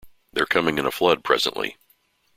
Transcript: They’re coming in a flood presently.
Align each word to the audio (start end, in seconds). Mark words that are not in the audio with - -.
They’re 0.33 0.47
coming 0.47 0.79
in 0.79 0.87
a 0.87 0.91
flood 0.91 1.23
presently. 1.23 1.77